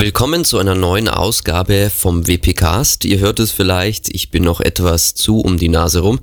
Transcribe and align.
Willkommen 0.00 0.46
zu 0.46 0.56
einer 0.56 0.74
neuen 0.74 1.10
Ausgabe 1.10 1.90
vom 1.94 2.26
WPcast. 2.26 3.04
Ihr 3.04 3.18
hört 3.18 3.38
es 3.38 3.50
vielleicht, 3.50 4.08
ich 4.08 4.30
bin 4.30 4.42
noch 4.42 4.62
etwas 4.62 5.12
zu 5.12 5.40
um 5.40 5.58
die 5.58 5.68
Nase 5.68 6.00
rum. 6.00 6.20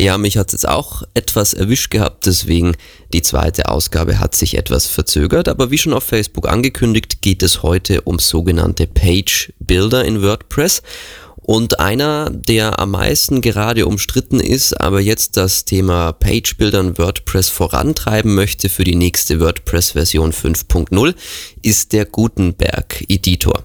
Ja, 0.00 0.16
mich 0.16 0.38
hat 0.38 0.46
es 0.46 0.52
jetzt 0.54 0.68
auch 0.68 1.02
etwas 1.12 1.52
erwischt 1.52 1.90
gehabt, 1.90 2.24
deswegen 2.24 2.74
die 3.12 3.20
zweite 3.20 3.68
Ausgabe 3.68 4.18
hat 4.18 4.34
sich 4.34 4.56
etwas 4.56 4.86
verzögert, 4.86 5.46
aber 5.46 5.70
wie 5.70 5.76
schon 5.76 5.92
auf 5.92 6.04
Facebook 6.04 6.48
angekündigt, 6.48 7.20
geht 7.20 7.42
es 7.42 7.62
heute 7.62 8.00
um 8.00 8.18
sogenannte 8.18 8.86
Page 8.86 9.52
Builder 9.60 10.06
in 10.06 10.22
WordPress 10.22 10.80
und 11.48 11.80
einer, 11.80 12.28
der 12.28 12.78
am 12.78 12.90
meisten 12.90 13.40
gerade 13.40 13.86
umstritten 13.86 14.38
ist, 14.38 14.78
aber 14.78 15.00
jetzt 15.00 15.38
das 15.38 15.64
Thema 15.64 16.12
Page 16.12 16.58
Builder 16.58 16.80
in 16.80 16.98
WordPress 16.98 17.48
vorantreiben 17.48 18.34
möchte 18.34 18.68
für 18.68 18.84
die 18.84 18.94
nächste 18.94 19.40
WordPress-Version 19.40 20.34
5.0, 20.34 21.14
ist 21.62 21.94
der 21.94 22.04
Gutenberg 22.04 23.02
Editor. 23.08 23.64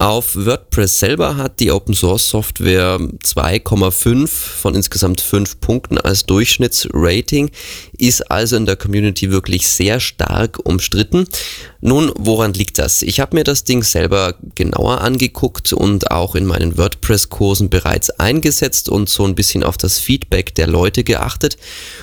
Auf 0.00 0.34
WordPress 0.34 0.98
selber 0.98 1.36
hat 1.36 1.60
die 1.60 1.70
Open 1.70 1.92
Source 1.92 2.30
Software 2.30 2.98
2,5 3.22 4.28
von 4.28 4.74
insgesamt 4.74 5.20
5 5.20 5.60
Punkten 5.60 5.98
als 5.98 6.24
Durchschnittsrating, 6.24 7.50
ist 7.98 8.30
also 8.30 8.56
in 8.56 8.64
der 8.64 8.76
Community 8.76 9.30
wirklich 9.30 9.68
sehr 9.68 10.00
stark 10.00 10.58
umstritten. 10.64 11.26
Nun, 11.82 12.12
woran 12.16 12.54
liegt 12.54 12.78
das? 12.78 13.02
Ich 13.02 13.20
habe 13.20 13.36
mir 13.36 13.44
das 13.44 13.64
Ding 13.64 13.82
selber 13.82 14.36
genauer 14.54 15.02
angeguckt 15.02 15.74
und 15.74 16.10
auch 16.10 16.34
in 16.34 16.46
meinen 16.46 16.78
WordPress-Kursen 16.78 17.68
bereits 17.68 18.08
eingesetzt 18.08 18.88
und 18.88 19.10
so 19.10 19.26
ein 19.26 19.34
bisschen 19.34 19.62
auf 19.62 19.76
das 19.76 19.98
Feedback 19.98 20.54
der 20.54 20.66
Leute 20.66 21.04
geachtet. 21.04 21.58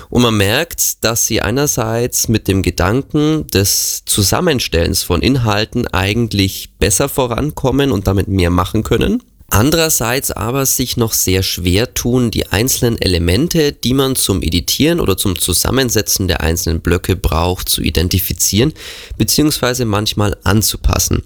Und 0.08 0.22
man 0.22 0.36
merkt, 0.36 1.04
dass 1.04 1.26
sie 1.26 1.42
einerseits 1.42 2.28
mit 2.28 2.46
dem 2.46 2.62
Gedanken 2.62 3.48
des 3.48 4.04
Zusammenstellens 4.04 5.02
von 5.02 5.20
Inhalten 5.20 5.88
eigentlich 5.88 6.70
besser 6.78 7.08
vorankommen 7.08 7.87
und 7.92 8.06
damit 8.06 8.28
mehr 8.28 8.50
machen 8.50 8.82
können. 8.82 9.22
Andererseits 9.50 10.30
aber 10.30 10.66
sich 10.66 10.98
noch 10.98 11.14
sehr 11.14 11.42
schwer 11.42 11.94
tun, 11.94 12.30
die 12.30 12.48
einzelnen 12.48 13.00
Elemente, 13.00 13.72
die 13.72 13.94
man 13.94 14.14
zum 14.14 14.42
Editieren 14.42 15.00
oder 15.00 15.16
zum 15.16 15.38
Zusammensetzen 15.38 16.28
der 16.28 16.42
einzelnen 16.42 16.80
Blöcke 16.80 17.16
braucht, 17.16 17.70
zu 17.70 17.80
identifizieren 17.80 18.74
bzw. 19.16 19.86
manchmal 19.86 20.36
anzupassen. 20.44 21.22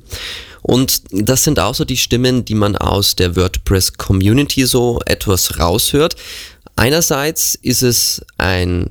Und 0.63 1.03
das 1.11 1.43
sind 1.43 1.59
auch 1.59 1.75
so 1.75 1.85
die 1.85 1.97
Stimmen, 1.97 2.45
die 2.45 2.55
man 2.55 2.77
aus 2.77 3.17
der 3.17 3.35
WordPress 3.35 3.95
Community 3.95 4.67
so 4.67 5.01
etwas 5.05 5.59
raushört. 5.59 6.15
Einerseits 6.77 7.57
ist 7.57 7.83
es 7.83 8.25
ein 8.39 8.91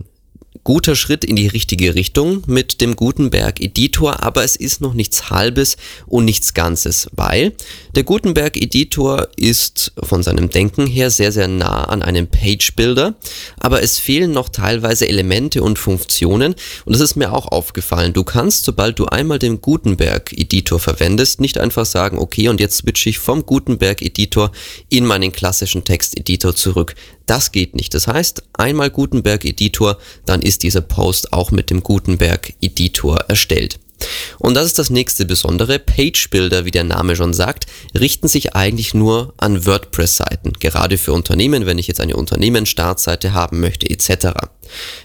guter 0.63 0.95
Schritt 0.95 1.25
in 1.25 1.35
die 1.35 1.47
richtige 1.47 1.95
Richtung 1.95 2.43
mit 2.45 2.81
dem 2.81 2.95
Gutenberg 2.95 3.59
Editor, 3.59 4.23
aber 4.23 4.43
es 4.43 4.55
ist 4.55 4.81
noch 4.81 4.93
nichts 4.93 5.29
Halbes 5.29 5.77
und 6.05 6.25
nichts 6.25 6.53
Ganzes, 6.53 7.09
weil 7.13 7.53
der 7.95 8.03
Gutenberg 8.03 8.57
Editor 8.57 9.27
ist 9.35 9.93
von 10.03 10.23
seinem 10.23 10.49
Denken 10.49 10.85
her 10.85 11.09
sehr, 11.09 11.31
sehr 11.31 11.47
nah 11.47 11.85
an 11.85 12.01
einem 12.01 12.27
Page 12.27 12.75
Builder, 12.75 13.15
aber 13.57 13.81
es 13.81 13.97
fehlen 13.97 14.31
noch 14.31 14.49
teilweise 14.49 15.07
Elemente 15.07 15.63
und 15.63 15.79
Funktionen 15.79 16.55
und 16.85 16.93
das 16.93 17.01
ist 17.01 17.15
mir 17.15 17.33
auch 17.33 17.47
aufgefallen. 17.47 18.13
Du 18.13 18.23
kannst, 18.23 18.65
sobald 18.65 18.99
du 18.99 19.05
einmal 19.05 19.39
den 19.39 19.61
Gutenberg 19.61 20.31
Editor 20.33 20.79
verwendest, 20.79 21.41
nicht 21.41 21.57
einfach 21.57 21.85
sagen, 21.85 22.19
okay, 22.19 22.49
und 22.49 22.59
jetzt 22.59 22.77
switche 22.77 23.09
ich 23.09 23.19
vom 23.19 23.45
Gutenberg 23.45 24.01
Editor 24.01 24.51
in 24.89 25.05
meinen 25.05 25.31
klassischen 25.31 25.83
Text 25.83 26.17
Editor 26.17 26.55
zurück. 26.55 26.95
Das 27.25 27.51
geht 27.51 27.75
nicht. 27.75 27.93
Das 27.93 28.07
heißt, 28.07 28.43
einmal 28.53 28.89
Gutenberg 28.89 29.45
Editor, 29.45 29.97
dann 30.25 30.41
ist 30.41 30.63
dieser 30.63 30.81
Post 30.81 31.33
auch 31.33 31.51
mit 31.51 31.69
dem 31.69 31.83
Gutenberg 31.83 32.53
Editor 32.61 33.17
erstellt. 33.27 33.79
Und 34.39 34.55
das 34.55 34.65
ist 34.65 34.79
das 34.79 34.89
nächste 34.89 35.25
Besondere. 35.25 35.79
Page 35.79 36.29
Builder, 36.29 36.65
wie 36.65 36.71
der 36.71 36.83
Name 36.83 37.15
schon 37.15 37.33
sagt, 37.33 37.65
richten 37.97 38.27
sich 38.27 38.55
eigentlich 38.55 38.93
nur 38.93 39.33
an 39.37 39.65
WordPress-Seiten. 39.65 40.53
Gerade 40.59 40.97
für 40.97 41.13
Unternehmen, 41.13 41.65
wenn 41.65 41.77
ich 41.77 41.87
jetzt 41.87 42.01
eine 42.01 42.15
Unternehmensstartseite 42.15 43.33
haben 43.33 43.59
möchte, 43.59 43.89
etc. 43.89 44.29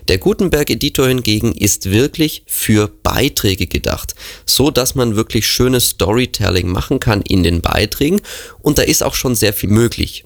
Der 0.08 0.18
Gutenberg 0.18 0.70
Editor 0.70 1.08
hingegen 1.08 1.52
ist 1.52 1.90
wirklich 1.90 2.44
für 2.46 2.88
Beiträge 2.88 3.66
gedacht, 3.66 4.14
so 4.44 4.70
dass 4.70 4.94
man 4.94 5.16
wirklich 5.16 5.46
schönes 5.46 5.90
Storytelling 5.90 6.68
machen 6.68 7.00
kann 7.00 7.22
in 7.22 7.42
den 7.42 7.60
Beiträgen 7.60 8.20
und 8.60 8.78
da 8.78 8.82
ist 8.82 9.02
auch 9.02 9.14
schon 9.14 9.34
sehr 9.34 9.52
viel 9.52 9.70
möglich. 9.70 10.24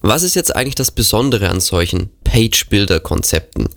Was 0.00 0.22
ist 0.22 0.36
jetzt 0.36 0.54
eigentlich 0.54 0.74
das 0.74 0.90
Besondere 0.90 1.48
an 1.48 1.60
solchen 1.60 2.10
Page-Builder-Konzepten? 2.24 3.68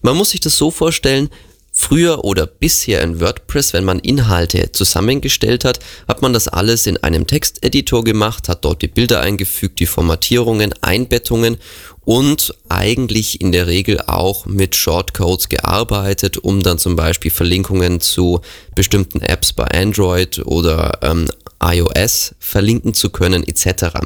Man 0.00 0.16
muss 0.16 0.30
sich 0.30 0.40
das 0.40 0.56
so 0.56 0.70
vorstellen, 0.70 1.30
Früher 1.74 2.22
oder 2.22 2.46
bisher 2.46 3.00
in 3.00 3.18
WordPress, 3.18 3.72
wenn 3.72 3.86
man 3.86 3.98
Inhalte 3.98 4.72
zusammengestellt 4.72 5.64
hat, 5.64 5.78
hat 6.06 6.20
man 6.20 6.34
das 6.34 6.46
alles 6.46 6.86
in 6.86 6.98
einem 6.98 7.26
Texteditor 7.26 8.04
gemacht, 8.04 8.50
hat 8.50 8.66
dort 8.66 8.82
die 8.82 8.88
Bilder 8.88 9.22
eingefügt, 9.22 9.80
die 9.80 9.86
Formatierungen, 9.86 10.74
Einbettungen 10.82 11.56
und 12.04 12.54
eigentlich 12.68 13.40
in 13.40 13.52
der 13.52 13.68
Regel 13.68 14.02
auch 14.06 14.44
mit 14.44 14.76
Shortcodes 14.76 15.48
gearbeitet, 15.48 16.36
um 16.36 16.62
dann 16.62 16.76
zum 16.76 16.94
Beispiel 16.94 17.30
Verlinkungen 17.30 18.02
zu 18.02 18.42
bestimmten 18.74 19.22
Apps 19.22 19.54
bei 19.54 19.64
Android 19.64 20.40
oder 20.44 20.98
ähm, 21.00 21.30
iOS 21.64 22.34
verlinken 22.38 22.92
zu 22.92 23.08
können 23.08 23.44
etc. 23.44 23.96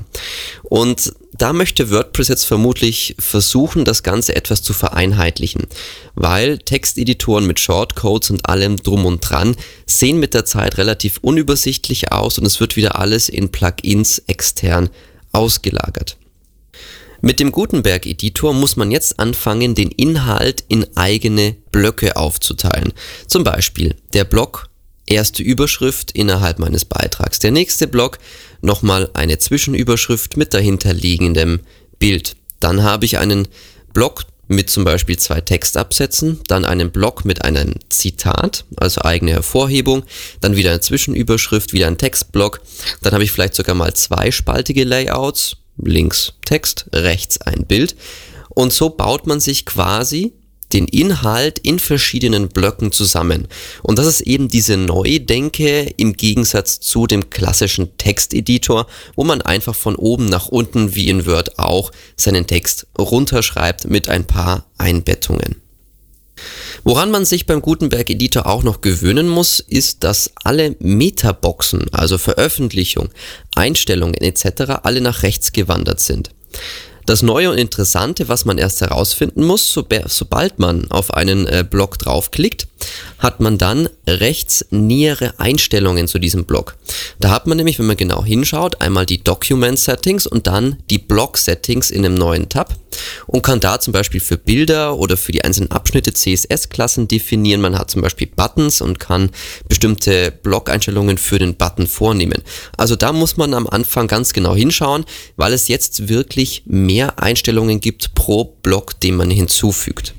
Und 0.63 1.13
da 1.39 1.53
möchte 1.53 1.91
WordPress 1.91 2.29
jetzt 2.29 2.45
vermutlich 2.45 3.15
versuchen, 3.19 3.85
das 3.85 4.03
Ganze 4.03 4.37
etwas 4.37 4.63
zu 4.63 4.73
vereinheitlichen, 4.73 5.67
weil 6.15 6.59
Texteditoren 6.59 7.47
mit 7.47 7.61
Shortcodes 7.61 8.31
und 8.31 8.49
allem 8.49 8.77
drum 8.77 9.07
und 9.07 9.21
dran 9.21 9.57
sehen 9.87 10.19
mit 10.19 10.35
der 10.35 10.45
Zeit 10.45 10.79
relativ 10.79 11.19
unübersichtlich 11.23 12.13
aus 12.13 12.39
und 12.39 12.47
es 12.47 12.61
wird 12.61 12.77
wieder 12.77 12.99
alles 12.99 13.29
in 13.29 13.51
Plugins 13.51 14.19
extern 14.27 14.91
ausgelagert. 15.33 16.17
Mit 17.23 17.41
dem 17.41 17.51
Gutenberg-Editor 17.51 18.53
muss 18.53 18.77
man 18.77 18.91
jetzt 18.91 19.19
anfangen, 19.19 19.75
den 19.75 19.91
Inhalt 19.91 20.65
in 20.69 20.87
eigene 20.97 21.57
Blöcke 21.73 22.17
aufzuteilen. 22.17 22.93
Zum 23.27 23.43
Beispiel 23.43 23.97
der 24.13 24.25
Block 24.25 24.69
erste 25.07 25.43
Überschrift 25.43 26.11
innerhalb 26.13 26.59
meines 26.59 26.85
Beitrags. 26.85 27.39
Der 27.39 27.51
nächste 27.51 27.87
Block 27.87 28.19
nochmal 28.61 29.11
eine 29.15 29.39
Zwischenüberschrift 29.39 30.37
mit 30.37 30.55
dahinterliegendem 30.55 31.61
Bild. 31.99 32.37
Dann 32.61 32.83
habe 32.83 33.05
ich 33.05 33.19
einen 33.19 33.49
Block 33.93 34.25
mit 34.49 34.71
zum 34.71 34.85
Beispiel 34.85 35.19
zwei 35.19 35.41
Textabsätzen, 35.41 36.41
dann 36.47 36.65
einen 36.65 36.91
Block 36.91 37.25
mit 37.25 37.45
einem 37.45 37.75
Zitat, 37.89 38.65
also 38.77 39.03
eigene 39.03 39.33
Hervorhebung, 39.33 40.05
dann 40.41 40.57
wieder 40.57 40.71
eine 40.71 40.81
Zwischenüberschrift, 40.81 41.73
wieder 41.73 41.89
ein 41.89 41.99
Textblock, 41.99 42.61
dann 43.03 43.13
habe 43.13 43.25
ich 43.25 43.33
vielleicht 43.33 43.55
sogar 43.55 43.75
mal 43.75 43.95
zweispaltige 43.95 44.85
Layouts, 44.85 45.57
links 45.83 46.35
Text, 46.45 46.87
rechts 46.93 47.41
ein 47.41 47.67
Bild 47.67 47.97
und 48.51 48.73
so 48.73 48.91
baut 48.91 49.27
man 49.27 49.41
sich 49.41 49.67
quasi 49.67 50.33
den 50.73 50.87
Inhalt 50.87 51.59
in 51.59 51.79
verschiedenen 51.79 52.49
Blöcken 52.49 52.93
zusammen. 52.93 53.49
Und 53.83 53.99
das 53.99 54.07
ist 54.07 54.23
eben 54.23 54.49
diese 54.49 54.77
Neudenke 54.77 55.93
im 55.97 56.15
Gegensatz 56.15 56.81
zu 56.81 57.07
dem 57.07 57.31
klassischen 57.31 57.97
Texteditor, 57.99 58.87
wo 59.15 59.25
man 59.25 59.43
einfach 59.43 59.75
von 59.75 59.97
oben 59.97 60.27
nach 60.27 60.49
unten 60.49 60.95
wie 60.95 61.09
in 61.09 61.27
Word 61.27 61.59
auch 61.59 61.93
seinen 62.17 62.47
Text 62.47 62.87
runterschreibt 62.99 63.89
mit 63.89 64.09
ein 64.09 64.27
paar 64.27 64.67
Einbettungen. 64.79 65.57
Woran 66.85 67.11
man 67.11 67.25
sich 67.25 67.47
beim 67.47 67.63
Gutenberg 67.63 68.11
Editor 68.11 68.47
auch 68.47 68.63
noch 68.63 68.81
gewöhnen 68.81 69.29
muss, 69.29 69.61
ist, 69.61 70.05
dass 70.05 70.33
alle 70.45 70.77
Metaboxen, 70.79 71.93
also 71.93 72.19
Veröffentlichung, 72.19 73.09
Einstellungen 73.55 74.15
etc. 74.15 74.81
alle 74.83 75.01
nach 75.01 75.23
rechts 75.23 75.53
gewandert 75.53 76.01
sind. 76.01 76.31
Das 77.07 77.23
Neue 77.23 77.51
und 77.53 77.59
Interessante, 77.59 78.29
was 78.29 78.45
man 78.45 78.59
erst 78.59 78.81
herausfinden 78.81 79.45
muss, 79.45 79.73
so, 79.73 79.87
sobald 80.07 80.59
man 80.59 80.91
auf 80.91 81.15
einen 81.15 81.47
äh, 81.47 81.65
Block 81.69 81.99
draufklickt, 81.99 82.67
hat 83.19 83.41
man 83.41 83.59
dann 83.59 83.89
rechts 84.07 84.67
nähere 84.71 85.39
Einstellungen 85.39 86.09
zu 86.09 86.19
diesem 86.19 86.45
Block. 86.45 86.77
Da 87.19 87.31
hat 87.31 87.47
man 87.47 87.57
nämlich, 87.57 87.79
wenn 87.79 87.87
man 87.87 87.97
genau 87.97 88.25
hinschaut, 88.25 88.81
einmal 88.81 89.07
die 89.07 89.23
Document 89.23 89.79
Settings 89.79 90.27
und 90.27 90.47
dann 90.47 90.77
die 90.91 90.99
Block 90.99 91.39
Settings 91.39 91.91
in 91.91 92.05
einem 92.05 92.15
neuen 92.15 92.49
Tab 92.49 92.75
und 93.27 93.43
kann 93.43 93.61
da 93.61 93.81
zum 93.81 93.93
Beispiel 93.93 94.21
für 94.21 94.37
Bilder 94.37 94.97
oder 94.99 95.17
für 95.17 95.33
die 95.33 95.45
einzelnen 95.45 95.71
Abschnitte 95.71 96.13
CSS-Klassen 96.13 97.09
definieren. 97.09 97.61
Man 97.61 97.79
hat 97.79 97.91
zum 97.91 98.03
Beispiel 98.03 98.29
Buttons 98.29 98.81
und 98.81 99.01
kann 99.01 99.31
bestimmte 99.69 100.31
Block-Einstellungen 100.31 101.19
für 101.19 101.39
den 101.39 101.57
Button 101.57 101.87
vornehmen. 101.87 102.43
Also 102.77 102.97
da 102.97 103.13
muss 103.13 103.37
man 103.37 103.55
am 103.55 103.67
Anfang 103.67 104.07
ganz 104.07 104.33
genau 104.33 104.55
hinschauen, 104.55 105.05
weil 105.37 105.53
es 105.53 105.69
jetzt 105.69 106.09
wirklich 106.09 106.63
mehr 106.67 107.23
Einstellungen 107.23 107.81
gibt 107.81 108.15
pro 108.15 108.45
Block, 108.63 109.01
den 109.01 109.17
man 109.17 109.31
hinzufügt. 109.31 110.15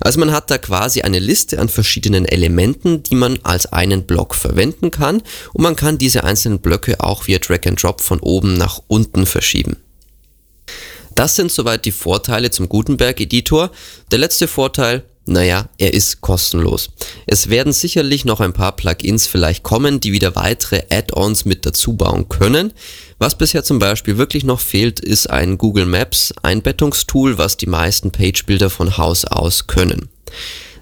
Also 0.00 0.18
man 0.20 0.32
hat 0.32 0.50
da 0.50 0.58
quasi 0.58 1.02
eine 1.02 1.18
Liste 1.18 1.58
an 1.58 1.68
verschiedenen 1.68 2.24
Elementen, 2.24 3.02
die 3.02 3.14
man 3.14 3.38
als 3.42 3.66
einen 3.72 4.04
Block 4.04 4.34
verwenden 4.34 4.90
kann 4.90 5.22
und 5.52 5.62
man 5.62 5.76
kann 5.76 5.98
diese 5.98 6.24
einzelnen 6.24 6.60
Blöcke 6.60 7.00
auch 7.00 7.26
via 7.26 7.38
Drag 7.38 7.66
and 7.66 7.82
Drop 7.82 8.00
von 8.00 8.20
oben 8.20 8.56
nach 8.56 8.80
unten 8.86 9.26
verschieben. 9.26 9.76
Das 11.14 11.36
sind 11.36 11.52
soweit 11.52 11.84
die 11.84 11.92
Vorteile 11.92 12.50
zum 12.50 12.68
Gutenberg 12.68 13.20
Editor. 13.20 13.70
Der 14.10 14.18
letzte 14.18 14.48
Vorteil, 14.48 15.02
Naja, 15.26 15.68
er 15.78 15.94
ist 15.94 16.22
kostenlos. 16.22 16.90
Es 17.26 17.50
werden 17.50 17.72
sicherlich 17.72 18.24
noch 18.24 18.40
ein 18.40 18.52
paar 18.52 18.74
Plugins 18.74 19.26
vielleicht 19.26 19.62
kommen, 19.62 20.00
die 20.00 20.12
wieder 20.12 20.34
weitere 20.34 20.82
Add-ons 20.90 21.44
mit 21.44 21.66
dazu 21.66 21.92
bauen 21.92 22.28
können. 22.28 22.72
Was 23.18 23.36
bisher 23.36 23.62
zum 23.62 23.78
Beispiel 23.78 24.16
wirklich 24.16 24.44
noch 24.44 24.60
fehlt, 24.60 24.98
ist 24.98 25.28
ein 25.28 25.58
Google 25.58 25.86
Maps 25.86 26.32
Einbettungstool, 26.42 27.38
was 27.38 27.56
die 27.56 27.66
meisten 27.66 28.10
Page-Builder 28.10 28.70
von 28.70 28.96
Haus 28.96 29.24
aus 29.24 29.66
können. 29.66 30.08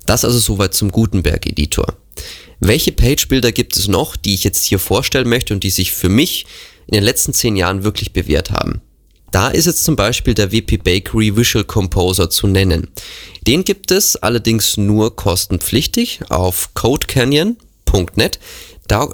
Das 0.07 0.25
also 0.25 0.39
soweit 0.39 0.73
zum 0.73 0.93
Gutenberg-Editor. 0.93 1.95
Welche 2.61 2.93
Page-Builder 2.93 3.53
gibt 3.53 3.77
es 3.77 3.89
noch, 3.89 4.17
die 4.17 4.35
ich 4.35 4.45
jetzt 4.45 4.65
hier 4.65 4.79
vorstellen 4.79 5.29
möchte 5.29 5.53
und 5.53 5.63
die 5.63 5.71
sich 5.71 5.93
für 5.93 6.09
mich 6.09 6.47
in 6.87 6.95
den 6.95 7.05
letzten 7.05 7.35
zehn 7.35 7.57
Jahren 7.57 7.85
wirklich 7.85 8.13
bewährt 8.13 8.51
haben? 8.51 8.81
Da 9.31 9.49
ist 9.49 9.67
jetzt 9.67 9.85
zum 9.85 9.97
Beispiel 9.97 10.35
der 10.35 10.53
WP 10.53 10.79
Bakery 10.83 11.37
Visual 11.37 11.65
Composer 11.65 12.31
zu 12.31 12.47
nennen. 12.47 12.89
Den 13.47 13.65
gibt 13.65 13.91
es 13.91 14.17
allerdings 14.17 14.77
nur 14.77 15.15
kostenpflichtig 15.17 16.21
auf 16.31 16.71
codecanyon.net. 16.75 18.39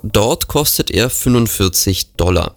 dort 0.02 0.48
kostet 0.48 0.90
er 0.90 1.10
45 1.10 2.12
Dollar. 2.16 2.56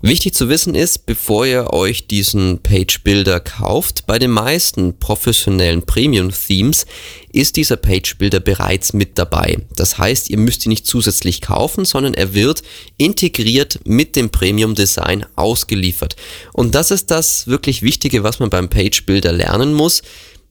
Wichtig 0.00 0.34
zu 0.34 0.48
wissen 0.48 0.74
ist, 0.74 1.06
bevor 1.06 1.44
ihr 1.46 1.72
euch 1.72 2.06
diesen 2.06 2.62
Page 2.62 3.02
Builder 3.02 3.40
kauft, 3.40 4.06
bei 4.06 4.18
den 4.18 4.30
meisten 4.30 4.98
professionellen 4.98 5.82
Premium 5.82 6.30
Themes 6.30 6.86
ist 7.32 7.56
dieser 7.56 7.76
Page 7.76 8.16
Builder 8.16 8.40
bereits 8.40 8.92
mit 8.92 9.18
dabei. 9.18 9.58
Das 9.74 9.98
heißt, 9.98 10.30
ihr 10.30 10.38
müsst 10.38 10.66
ihn 10.66 10.70
nicht 10.70 10.86
zusätzlich 10.86 11.40
kaufen, 11.40 11.84
sondern 11.84 12.14
er 12.14 12.34
wird 12.34 12.62
integriert 12.96 13.80
mit 13.84 14.16
dem 14.16 14.30
Premium 14.30 14.74
Design 14.74 15.26
ausgeliefert. 15.36 16.16
Und 16.52 16.74
das 16.74 16.90
ist 16.90 17.10
das 17.10 17.46
wirklich 17.46 17.82
Wichtige, 17.82 18.22
was 18.22 18.38
man 18.38 18.50
beim 18.50 18.68
Page 18.68 19.04
Builder 19.04 19.32
lernen 19.32 19.74
muss. 19.74 20.02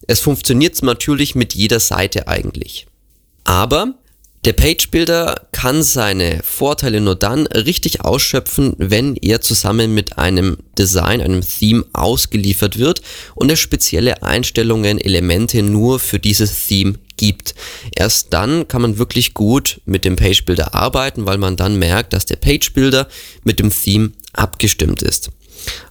Es 0.08 0.20
funktioniert 0.20 0.82
natürlich 0.84 1.36
mit 1.36 1.54
jeder 1.54 1.80
Seite 1.80 2.28
eigentlich. 2.28 2.86
Aber 3.44 3.96
der 4.45 4.54
Page 4.54 4.92
Builder 4.92 5.48
kann 5.51 5.84
seine 5.84 6.39
Vorteile 6.44 7.01
nur 7.01 7.16
dann 7.16 7.48
richtig 7.48 8.01
ausschöpfen, 8.01 8.75
wenn 8.78 9.16
er 9.16 9.42
zusammen 9.42 9.94
mit 9.94 10.18
einem 10.18 10.57
Design, 10.78 11.22
einem 11.22 11.42
Theme 11.42 11.86
ausgeliefert 11.92 12.78
wird 12.78 13.01
und 13.36 13.50
er 13.50 13.57
spezielle 13.57 14.24
Einstellungen, 14.24 15.00
Elemente 15.00 15.63
nur 15.63 16.00
für 16.00 16.19
dieses 16.19 16.66
Theme 16.66 16.95
gibt. 17.18 17.56
Erst 17.95 18.31
dann 18.31 18.68
kann 18.68 18.84
man 18.84 19.00
wirklich 19.00 19.34
gut 19.34 19.81
mit 19.86 20.06
dem 20.06 20.16
Page 20.16 20.45
Builder 20.45 20.74
arbeiten, 20.75 21.25
weil 21.25 21.40
man 21.40 21.57
dann 21.57 21.78
merkt, 21.78 22.13
dass 22.13 22.25
der 22.25 22.38
Page 22.38 22.74
Builder 22.74 23.07
mit 23.44 23.60
dem 23.60 23.72
Theme 23.72 24.12
abgestimmt 24.33 25.01
ist. 25.01 25.31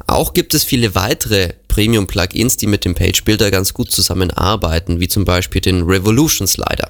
Auch 0.06 0.32
gibt 0.32 0.54
es 0.54 0.64
viele 0.64 0.94
weitere 0.94 1.52
Premium-Plugins, 1.68 2.56
die 2.56 2.68
mit 2.68 2.84
dem 2.84 2.94
Page 2.94 3.24
Builder 3.24 3.50
ganz 3.50 3.74
gut 3.74 3.90
zusammenarbeiten, 3.90 5.00
wie 5.00 5.08
zum 5.08 5.24
Beispiel 5.24 5.60
den 5.60 5.82
Revolution 5.82 6.46
Slider. 6.46 6.85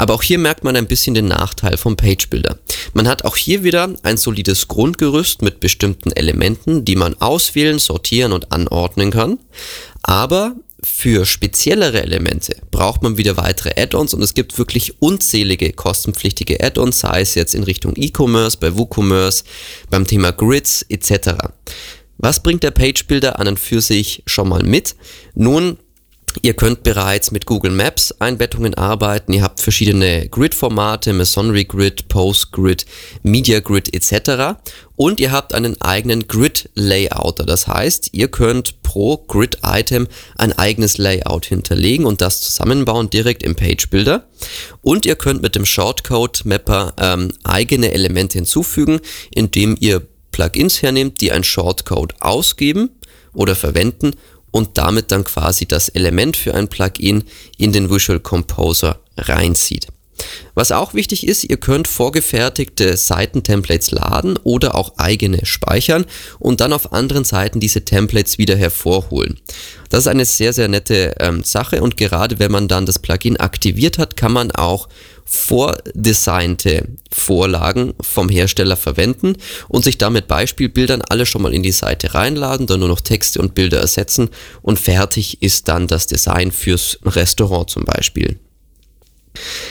Aber 0.00 0.14
auch 0.14 0.22
hier 0.22 0.38
merkt 0.38 0.64
man 0.64 0.76
ein 0.76 0.86
bisschen 0.86 1.12
den 1.12 1.28
Nachteil 1.28 1.76
vom 1.76 1.94
Page 1.94 2.30
Builder. 2.30 2.58
Man 2.94 3.06
hat 3.06 3.26
auch 3.26 3.36
hier 3.36 3.64
wieder 3.64 3.92
ein 4.02 4.16
solides 4.16 4.66
Grundgerüst 4.66 5.42
mit 5.42 5.60
bestimmten 5.60 6.10
Elementen, 6.12 6.86
die 6.86 6.96
man 6.96 7.20
auswählen, 7.20 7.78
sortieren 7.78 8.32
und 8.32 8.50
anordnen 8.50 9.10
kann. 9.10 9.38
Aber 10.02 10.56
für 10.82 11.26
speziellere 11.26 12.02
Elemente 12.02 12.56
braucht 12.70 13.02
man 13.02 13.18
wieder 13.18 13.36
weitere 13.36 13.78
Add-ons 13.78 14.14
und 14.14 14.22
es 14.22 14.32
gibt 14.32 14.56
wirklich 14.56 15.02
unzählige 15.02 15.70
kostenpflichtige 15.74 16.64
Add-ons, 16.64 17.00
sei 17.00 17.20
es 17.20 17.34
jetzt 17.34 17.54
in 17.54 17.64
Richtung 17.64 17.92
E-Commerce, 17.94 18.56
bei 18.58 18.74
WooCommerce, 18.74 19.44
beim 19.90 20.06
Thema 20.06 20.32
Grids 20.32 20.82
etc. 20.88 21.32
Was 22.16 22.42
bringt 22.42 22.62
der 22.62 22.70
Page 22.70 23.06
Builder 23.06 23.38
an 23.38 23.48
und 23.48 23.60
für 23.60 23.82
sich 23.82 24.22
schon 24.24 24.48
mal 24.48 24.62
mit? 24.62 24.96
Nun, 25.34 25.76
Ihr 26.42 26.54
könnt 26.54 26.82
bereits 26.82 27.30
mit 27.32 27.44
Google 27.46 27.72
Maps 27.72 28.14
Einbettungen 28.18 28.74
arbeiten. 28.74 29.32
Ihr 29.32 29.42
habt 29.42 29.60
verschiedene 29.60 30.28
Grid-Formate, 30.28 31.12
Masonry 31.12 31.64
Grid, 31.64 32.08
Postgrid, 32.08 32.86
Media 33.22 33.60
Grid 33.60 33.92
etc. 33.92 34.60
Und 34.96 35.20
ihr 35.20 35.32
habt 35.32 35.54
einen 35.54 35.80
eigenen 35.80 36.28
Grid-Layouter. 36.28 37.44
Das 37.44 37.66
heißt, 37.66 38.10
ihr 38.12 38.28
könnt 38.28 38.82
pro 38.82 39.18
Grid-Item 39.18 40.08
ein 40.36 40.52
eigenes 40.52 40.98
Layout 40.98 41.46
hinterlegen 41.46 42.06
und 42.06 42.20
das 42.20 42.40
zusammenbauen 42.40 43.10
direkt 43.10 43.42
im 43.42 43.54
Page 43.54 43.88
Builder. 43.90 44.28
Und 44.82 45.06
ihr 45.06 45.16
könnt 45.16 45.42
mit 45.42 45.54
dem 45.54 45.66
Shortcode 45.66 46.44
Mapper 46.44 46.94
ähm, 46.98 47.32
eigene 47.44 47.92
Elemente 47.92 48.38
hinzufügen, 48.38 49.00
indem 49.34 49.76
ihr 49.78 50.06
Plugins 50.32 50.80
hernehmt, 50.80 51.20
die 51.20 51.32
ein 51.32 51.44
Shortcode 51.44 52.14
ausgeben 52.20 52.90
oder 53.34 53.54
verwenden 53.54 54.12
und 54.50 54.78
damit 54.78 55.10
dann 55.12 55.24
quasi 55.24 55.66
das 55.66 55.88
Element 55.88 56.36
für 56.36 56.54
ein 56.54 56.68
Plugin 56.68 57.24
in 57.56 57.72
den 57.72 57.90
Visual 57.90 58.20
Composer 58.20 58.98
reinzieht. 59.16 59.88
Was 60.54 60.72
auch 60.72 60.94
wichtig 60.94 61.26
ist, 61.26 61.44
ihr 61.44 61.56
könnt 61.56 61.88
vorgefertigte 61.88 62.96
Seitentemplates 62.96 63.90
laden 63.90 64.38
oder 64.42 64.74
auch 64.74 64.98
eigene 64.98 65.46
speichern 65.46 66.04
und 66.38 66.60
dann 66.60 66.72
auf 66.72 66.92
anderen 66.92 67.24
Seiten 67.24 67.60
diese 67.60 67.84
Templates 67.84 68.38
wieder 68.38 68.56
hervorholen. 68.56 69.40
Das 69.88 70.00
ist 70.00 70.08
eine 70.08 70.24
sehr, 70.24 70.52
sehr 70.52 70.68
nette 70.68 71.14
ähm, 71.20 71.42
Sache 71.42 71.82
und 71.82 71.96
gerade 71.96 72.38
wenn 72.38 72.52
man 72.52 72.68
dann 72.68 72.86
das 72.86 72.98
Plugin 72.98 73.38
aktiviert 73.38 73.98
hat, 73.98 74.16
kann 74.16 74.32
man 74.32 74.50
auch 74.50 74.88
vordesignte 75.32 76.88
Vorlagen 77.12 77.94
vom 78.00 78.28
Hersteller 78.28 78.76
verwenden 78.76 79.36
und 79.68 79.84
sich 79.84 79.96
damit 79.96 80.26
Beispielbildern 80.26 81.02
alle 81.08 81.24
schon 81.24 81.42
mal 81.42 81.54
in 81.54 81.62
die 81.62 81.70
Seite 81.70 82.14
reinladen, 82.14 82.66
dann 82.66 82.80
nur 82.80 82.88
noch 82.88 83.00
Texte 83.00 83.40
und 83.40 83.54
Bilder 83.54 83.78
ersetzen 83.78 84.30
und 84.60 84.80
fertig 84.80 85.40
ist 85.40 85.68
dann 85.68 85.86
das 85.86 86.08
Design 86.08 86.50
fürs 86.50 86.98
Restaurant 87.04 87.70
zum 87.70 87.84
Beispiel. 87.84 88.40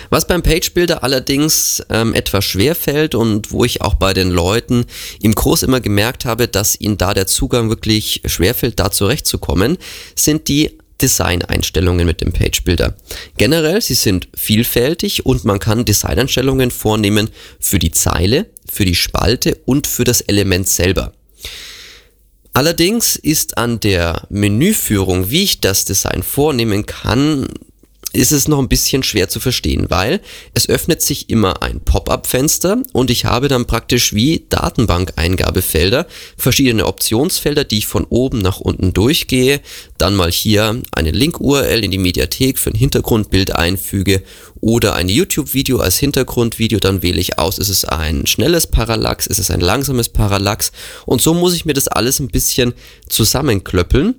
Was 0.09 0.25
beim 0.25 0.41
Page 0.41 0.73
Builder 0.73 1.03
allerdings 1.03 1.83
ähm, 1.89 2.13
etwas 2.13 2.45
schwer 2.45 2.75
fällt 2.75 3.13
und 3.13 3.51
wo 3.51 3.65
ich 3.65 3.81
auch 3.81 3.95
bei 3.95 4.13
den 4.13 4.31
Leuten 4.31 4.85
im 5.21 5.35
Kurs 5.35 5.63
immer 5.63 5.81
gemerkt 5.81 6.23
habe, 6.23 6.47
dass 6.47 6.79
ihnen 6.79 6.97
da 6.97 7.13
der 7.13 7.27
Zugang 7.27 7.69
wirklich 7.69 8.21
schwerfällt, 8.25 8.79
da 8.79 8.91
zurechtzukommen, 8.91 9.77
sind 10.15 10.47
die 10.47 10.78
Designeinstellungen 11.01 12.05
mit 12.05 12.21
dem 12.21 12.31
Page 12.31 12.63
Builder. 12.63 12.95
Generell, 13.37 13.81
sie 13.81 13.93
sind 13.93 14.27
vielfältig 14.35 15.25
und 15.25 15.45
man 15.45 15.59
kann 15.59 15.85
Designeinstellungen 15.85 16.71
vornehmen 16.71 17.29
für 17.59 17.79
die 17.79 17.91
Zeile, 17.91 18.47
für 18.69 18.85
die 18.85 18.95
Spalte 18.95 19.57
und 19.65 19.87
für 19.87 20.03
das 20.03 20.21
Element 20.21 20.69
selber. 20.69 21.13
Allerdings 22.53 23.15
ist 23.15 23.57
an 23.57 23.79
der 23.79 24.27
Menüführung, 24.29 25.29
wie 25.29 25.43
ich 25.43 25.61
das 25.61 25.85
Design 25.85 26.23
vornehmen 26.23 26.85
kann, 26.85 27.47
ist 28.11 28.31
es 28.31 28.47
noch 28.47 28.59
ein 28.59 28.69
bisschen 28.69 29.03
schwer 29.03 29.29
zu 29.29 29.39
verstehen, 29.39 29.85
weil 29.89 30.21
es 30.53 30.67
öffnet 30.67 31.01
sich 31.01 31.29
immer 31.29 31.61
ein 31.61 31.79
Pop-up-Fenster 31.79 32.81
und 32.91 33.11
ich 33.11 33.25
habe 33.25 33.47
dann 33.47 33.65
praktisch 33.65 34.13
wie 34.13 34.45
Datenbank-Eingabefelder 34.49 36.07
verschiedene 36.35 36.87
Optionsfelder, 36.87 37.63
die 37.63 37.79
ich 37.79 37.87
von 37.87 38.05
oben 38.05 38.39
nach 38.39 38.59
unten 38.59 38.93
durchgehe, 38.93 39.61
dann 39.97 40.15
mal 40.15 40.31
hier 40.31 40.81
eine 40.91 41.11
Link-URL 41.11 41.83
in 41.83 41.91
die 41.91 41.97
Mediathek 41.97 42.57
für 42.57 42.71
ein 42.71 42.77
Hintergrundbild 42.77 43.55
einfüge 43.55 44.23
oder 44.59 44.95
ein 44.95 45.07
YouTube-Video 45.07 45.79
als 45.79 45.97
Hintergrundvideo, 45.99 46.79
dann 46.79 47.03
wähle 47.03 47.19
ich 47.19 47.37
aus, 47.37 47.59
ist 47.59 47.69
es 47.69 47.85
ein 47.85 48.25
schnelles 48.25 48.67
Parallax, 48.67 49.27
ist 49.27 49.39
es 49.39 49.51
ein 49.51 49.61
langsames 49.61 50.09
Parallax 50.09 50.71
und 51.05 51.21
so 51.21 51.33
muss 51.33 51.53
ich 51.53 51.65
mir 51.65 51.73
das 51.73 51.87
alles 51.87 52.19
ein 52.19 52.27
bisschen 52.27 52.73
zusammenklöppeln. 53.07 54.15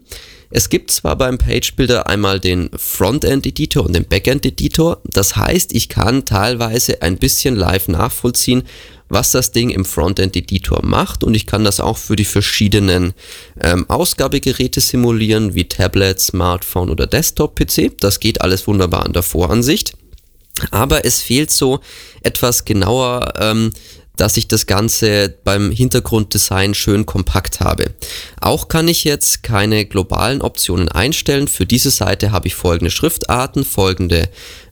Es 0.52 0.69
gibt 0.69 0.90
zwar 0.90 1.16
beim 1.16 1.38
Page 1.38 1.76
Builder 1.76 2.09
einmal 2.09 2.40
den 2.40 2.71
Frontend 2.76 3.47
Editor 3.47 3.87
und 3.87 3.95
den 3.95 4.04
Backend 4.04 4.45
Editor. 4.45 5.00
Das 5.04 5.37
heißt, 5.37 5.73
ich 5.73 5.88
kann 5.88 6.25
teilweise 6.25 7.02
ein 7.02 7.19
bisschen 7.19 7.54
live 7.54 7.87
nachvollziehen, 7.87 8.64
was 9.09 9.30
das 9.30 9.52
Ding 9.52 9.71
im 9.71 9.85
Frontend 9.85 10.35
Editor 10.35 10.85
macht 10.85 11.23
und 11.23 11.35
ich 11.35 11.47
kann 11.47 11.64
das 11.64 11.78
auch 11.78 11.99
für 11.99 12.16
die 12.16 12.25
verschiedenen 12.25 13.14
ähm, 13.61 13.88
Ausgabegeräte 13.88 14.80
simulieren, 14.80 15.54
wie 15.54 15.69
Tablet, 15.69 16.19
Smartphone 16.19 16.90
oder 16.90 17.07
Desktop-PC. 17.07 17.99
Das 18.00 18.19
geht 18.19 18.40
alles 18.40 18.66
wunderbar 18.66 19.07
an 19.07 19.12
der 19.12 19.23
Voransicht. 19.23 19.95
Aber 20.73 21.04
es 21.04 21.23
fehlt 21.23 21.50
so 21.50 21.80
etwas 22.23 22.64
genauer 22.64 23.35
ähm, 23.38 23.73
dass 24.21 24.37
ich 24.37 24.49
das 24.49 24.67
Ganze 24.67 25.35
beim 25.45 25.71
Hintergrunddesign 25.71 26.75
schön 26.75 27.07
kompakt 27.07 27.61
habe. 27.61 27.87
Auch 28.39 28.69
kann 28.69 28.87
ich 28.87 29.05
jetzt 29.05 29.43
keine 29.43 29.87
globalen 29.87 30.43
Optionen 30.43 30.89
einstellen. 30.89 31.49
Für 31.49 31.65
diese 31.65 31.91
Seite 31.91 32.31
habe 32.31 32.47
ich 32.47 32.55
folgende 32.55 32.91
Schriftarten, 32.91 33.65
folgende 33.65 34.29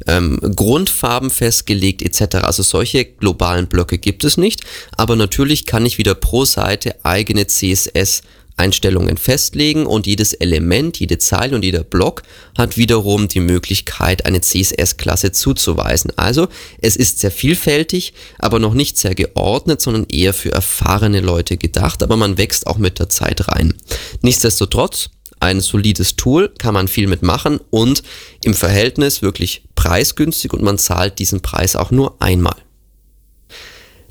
ähm, 0.07 0.39
Grundfarben 0.55 1.31
festgelegt 1.31 2.03
etc. 2.03 2.37
Also 2.45 2.63
solche 2.63 3.07
globalen 3.07 3.69
Blöcke 3.69 3.97
gibt 3.97 4.23
es 4.25 4.37
nicht, 4.37 4.61
aber 4.93 5.17
natürlich 5.17 5.65
kann 5.65 5.87
ich 5.87 5.97
wieder 5.97 6.15
pro 6.15 6.45
Seite 6.45 6.97
eigene 7.03 7.47
CSS 7.47 8.21
Einstellungen 8.59 9.17
festlegen 9.17 9.87
und 9.87 10.07
jedes 10.07 10.33
Element, 10.35 10.99
jede 10.99 11.19
Zeile 11.19 11.55
und 11.55 11.65
jeder 11.65 11.85
Block 11.85 12.23
hat 12.57 12.77
wiederum 12.77 13.29
die 13.29 13.41
Möglichkeit, 13.41 14.27
eine 14.27 14.41
CSS-Klasse 14.41 15.33
zuzuweisen. 15.33 16.13
Also 16.17 16.49
es 16.81 16.97
ist 16.97 17.21
sehr 17.21 17.31
vielfältig, 17.31 18.13
aber 18.39 18.59
noch 18.59 18.75
nicht 18.75 18.99
sehr 18.99 19.15
geordnet, 19.15 19.81
sondern 19.81 20.07
eher 20.11 20.35
für 20.35 20.53
erfahrene 20.53 21.21
Leute 21.21 21.57
gedacht, 21.57 22.03
aber 22.03 22.17
man 22.17 22.39
wächst 22.39 22.67
auch 22.67 22.79
mit 22.79 22.99
der 22.99 23.09
Zeit 23.09 23.49
rein. 23.49 23.75
Nichtsdestotrotz, 24.23 25.11
ein 25.41 25.61
solides 25.61 26.17
Tool, 26.17 26.53
kann 26.59 26.75
man 26.75 26.89
viel 26.89 27.07
mitmachen 27.07 27.61
und 27.71 28.03
im 28.43 28.55
Verhältnis 28.55 29.23
wirklich 29.23 29.63
preisgünstig 29.77 30.53
und 30.53 30.63
man 30.63 30.79
zahlt 30.79 31.19
diesen 31.19 31.43
Preis 31.43 31.77
auch 31.77 31.91
nur 31.91 32.21
einmal. 32.21 32.57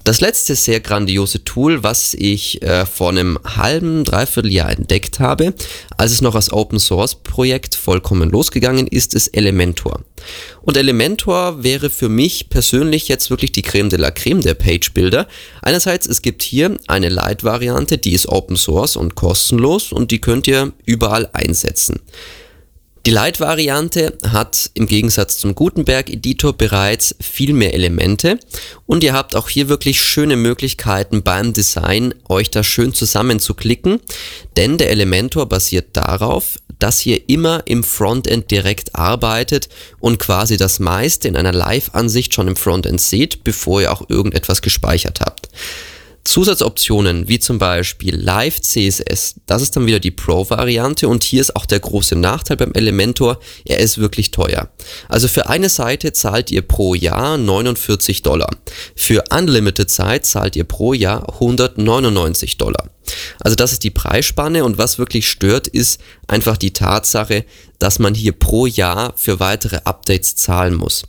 Das 0.07 0.21
letzte 0.21 0.55
sehr 0.55 0.79
grandiose 0.79 1.43
Tool, 1.43 1.83
was 1.83 2.13
ich 2.13 2.61
äh, 2.61 2.85
vor 2.85 3.09
einem 3.09 3.37
halben, 3.43 4.05
dreiviertel 4.05 4.53
Jahr 4.53 4.71
entdeckt 4.71 5.19
habe, 5.19 5.53
als 5.97 6.13
es 6.13 6.21
noch 6.21 6.33
als 6.33 6.49
Open 6.53 6.79
Source 6.79 7.15
Projekt 7.15 7.75
vollkommen 7.75 8.29
losgegangen 8.29 8.87
ist, 8.87 9.13
ist 9.13 9.35
Elementor. 9.35 10.05
Und 10.61 10.77
Elementor 10.77 11.61
wäre 11.61 11.89
für 11.89 12.07
mich 12.07 12.47
persönlich 12.47 13.09
jetzt 13.09 13.29
wirklich 13.29 13.51
die 13.51 13.63
Creme 13.63 13.89
de 13.89 13.99
la 13.99 14.11
Creme 14.11 14.39
der 14.39 14.53
Page 14.53 14.93
Builder. 14.93 15.27
Einerseits, 15.61 16.07
es 16.07 16.21
gibt 16.21 16.41
hier 16.41 16.77
eine 16.87 17.09
Light-Variante, 17.09 17.97
die 17.97 18.13
ist 18.13 18.29
Open 18.29 18.55
Source 18.55 18.95
und 18.95 19.15
kostenlos 19.15 19.91
und 19.91 20.11
die 20.11 20.21
könnt 20.21 20.47
ihr 20.47 20.71
überall 20.85 21.27
einsetzen. 21.33 21.99
Die 23.07 23.13
Light-Variante 23.13 24.17
hat 24.33 24.69
im 24.73 24.85
Gegensatz 24.85 25.37
zum 25.37 25.55
Gutenberg-Editor 25.55 26.51
bereits 26.51 27.15
viel 27.21 27.53
mehr 27.53 27.73
Elemente 27.73 28.37
und 28.85 29.01
ihr 29.01 29.13
habt 29.13 29.33
auch 29.33 29.47
hier 29.47 29.69
wirklich 29.69 30.01
schöne 30.01 30.35
Möglichkeiten 30.35 31.23
beim 31.23 31.53
Design, 31.53 32.13
euch 32.27 32.51
da 32.51 32.65
schön 32.65 32.93
zusammenzuklicken, 32.93 34.01
denn 34.57 34.77
der 34.77 34.89
Elementor 34.89 35.47
basiert 35.47 35.95
darauf, 35.95 36.57
dass 36.79 37.05
ihr 37.05 37.29
immer 37.29 37.61
im 37.63 37.85
Frontend 37.85 38.51
direkt 38.51 38.93
arbeitet 38.93 39.69
und 40.01 40.19
quasi 40.19 40.57
das 40.57 40.79
meiste 40.79 41.29
in 41.29 41.37
einer 41.37 41.53
Live-Ansicht 41.53 42.33
schon 42.33 42.49
im 42.49 42.57
Frontend 42.57 42.99
seht, 42.99 43.45
bevor 43.45 43.83
ihr 43.83 43.93
auch 43.93 44.09
irgendetwas 44.09 44.61
gespeichert 44.61 45.21
habt. 45.21 45.47
Zusatzoptionen 46.27 47.29
wie 47.29 47.39
zum 47.39 47.57
Beispiel 47.57 48.13
Live 48.13 48.59
CSS, 48.59 49.35
das 49.45 49.61
ist 49.61 49.77
dann 49.77 49.85
wieder 49.85 50.01
die 50.01 50.11
Pro-Variante 50.11 51.07
und 51.07 51.23
hier 51.23 51.39
ist 51.39 51.55
auch 51.55 51.65
der 51.65 51.79
große 51.79 52.17
Nachteil 52.17 52.57
beim 52.57 52.73
Elementor, 52.73 53.39
er 53.63 53.79
ist 53.79 53.97
wirklich 53.97 54.31
teuer. 54.31 54.69
Also 55.07 55.29
für 55.29 55.47
eine 55.47 55.69
Seite 55.69 56.11
zahlt 56.11 56.51
ihr 56.51 56.63
pro 56.63 56.95
Jahr 56.95 57.37
49 57.37 58.23
Dollar. 58.23 58.49
Für 58.93 59.23
Unlimited 59.29 59.89
Zeit 59.89 60.25
zahlt 60.25 60.57
ihr 60.57 60.65
pro 60.65 60.93
Jahr 60.93 61.33
199 61.35 62.57
Dollar. 62.57 62.89
Also 63.39 63.55
das 63.55 63.71
ist 63.71 63.85
die 63.85 63.89
Preisspanne 63.89 64.65
und 64.65 64.77
was 64.77 64.99
wirklich 64.99 65.29
stört, 65.29 65.69
ist 65.69 66.01
einfach 66.27 66.57
die 66.57 66.73
Tatsache, 66.73 67.45
dass 67.79 67.99
man 67.99 68.13
hier 68.13 68.33
pro 68.33 68.65
Jahr 68.65 69.13
für 69.15 69.39
weitere 69.39 69.77
Updates 69.85 70.35
zahlen 70.35 70.75
muss. 70.75 71.03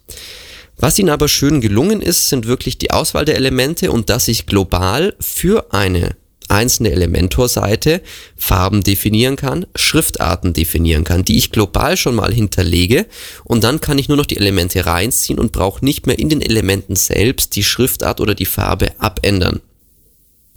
Was 0.78 0.99
ihnen 0.99 1.11
aber 1.11 1.28
schön 1.28 1.61
gelungen 1.61 2.00
ist, 2.00 2.28
sind 2.28 2.47
wirklich 2.47 2.78
die 2.78 2.92
Auswahl 2.92 3.25
der 3.25 3.35
Elemente 3.35 3.90
und 3.90 4.11
dass 4.11 4.28
ich 4.28 4.47
global 4.47 5.14
für 5.18 5.73
eine 5.73 6.16
einzelne 6.49 6.92
Elementor-Seite 6.92 8.00
Farben 8.37 8.82
definieren 8.82 9.37
kann, 9.37 9.66
Schriftarten 9.75 10.54
definieren 10.54 11.04
kann, 11.04 11.25
die 11.25 11.37
ich 11.37 11.50
global 11.50 11.97
schon 11.97 12.14
mal 12.14 12.32
hinterlege 12.32 13.06
und 13.44 13.64
dann 13.64 13.80
kann 13.80 13.99
ich 13.99 14.08
nur 14.08 14.16
noch 14.16 14.25
die 14.26 14.38
Elemente 14.38 14.87
reinziehen 14.87 15.38
und 15.38 15.52
brauche 15.52 15.85
nicht 15.85 16.06
mehr 16.06 16.18
in 16.18 16.28
den 16.28 16.40
Elementen 16.40 16.97
selbst 16.97 17.56
die 17.56 17.64
Schriftart 17.64 18.20
oder 18.20 18.35
die 18.35 18.47
Farbe 18.47 18.92
abändern. 18.99 19.61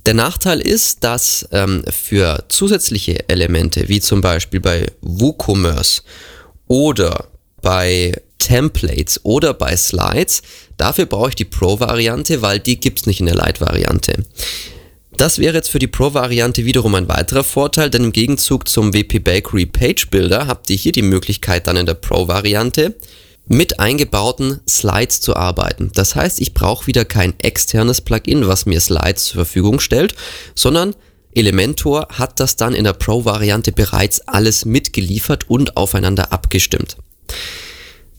Der 0.05 0.13
Nachteil 0.13 0.59
ist, 0.61 1.03
dass 1.03 1.47
ähm, 1.51 1.83
für 1.89 2.45
zusätzliche 2.47 3.29
Elemente, 3.29 3.87
wie 3.87 3.99
zum 3.99 4.21
Beispiel 4.21 4.59
bei 4.59 4.87
WooCommerce 5.01 6.03
oder 6.67 7.27
bei 7.61 8.13
Templates 8.47 9.21
oder 9.23 9.53
bei 9.53 9.75
Slides. 9.75 10.41
Dafür 10.77 11.05
brauche 11.05 11.29
ich 11.29 11.35
die 11.35 11.45
Pro-Variante, 11.45 12.41
weil 12.41 12.59
die 12.59 12.79
gibt 12.79 12.99
es 12.99 13.05
nicht 13.05 13.19
in 13.19 13.27
der 13.27 13.35
Lite-Variante. 13.35 14.25
Das 15.17 15.37
wäre 15.37 15.55
jetzt 15.55 15.69
für 15.69 15.79
die 15.79 15.87
Pro-Variante 15.87 16.65
wiederum 16.65 16.95
ein 16.95 17.07
weiterer 17.07 17.43
Vorteil, 17.43 17.89
denn 17.89 18.05
im 18.05 18.13
Gegenzug 18.13 18.67
zum 18.67 18.93
WP 18.93 19.19
Bakery 19.19 19.65
Page 19.65 20.09
Builder 20.09 20.47
habt 20.47 20.69
ihr 20.69 20.77
hier 20.77 20.91
die 20.91 21.01
Möglichkeit 21.01 21.67
dann 21.67 21.77
in 21.77 21.85
der 21.85 21.93
Pro-Variante 21.93 22.95
mit 23.47 23.79
eingebauten 23.79 24.61
Slides 24.67 25.21
zu 25.21 25.35
arbeiten. 25.35 25.91
Das 25.93 26.15
heißt, 26.15 26.39
ich 26.41 26.53
brauche 26.53 26.87
wieder 26.87 27.05
kein 27.05 27.39
externes 27.39 28.01
Plugin, 28.01 28.47
was 28.47 28.65
mir 28.65 28.79
Slides 28.79 29.25
zur 29.25 29.45
Verfügung 29.45 29.79
stellt, 29.79 30.15
sondern 30.55 30.95
Elementor 31.33 32.07
hat 32.11 32.39
das 32.39 32.55
dann 32.55 32.73
in 32.73 32.83
der 32.83 32.93
Pro-Variante 32.93 33.71
bereits 33.71 34.21
alles 34.27 34.65
mitgeliefert 34.65 35.49
und 35.49 35.77
aufeinander 35.77 36.31
abgestimmt. 36.31 36.97